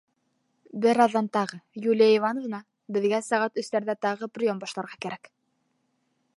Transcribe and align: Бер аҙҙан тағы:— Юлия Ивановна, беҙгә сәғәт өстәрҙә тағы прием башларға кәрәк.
Бер 0.85 0.99
аҙҙан 1.03 1.27
тағы:— 1.37 1.59
Юлия 1.89 2.15
Ивановна, 2.15 2.61
беҙгә 2.97 3.21
сәғәт 3.29 3.63
өстәрҙә 3.63 3.99
тағы 4.07 4.33
прием 4.39 4.67
башларға 4.67 5.01
кәрәк. 5.07 5.35